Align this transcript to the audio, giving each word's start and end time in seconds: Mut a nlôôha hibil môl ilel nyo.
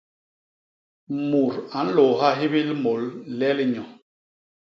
Mut 1.29 1.53
a 1.77 1.79
nlôôha 1.85 2.29
hibil 2.39 2.69
môl 2.83 3.01
ilel 3.31 3.59
nyo. 3.73 3.85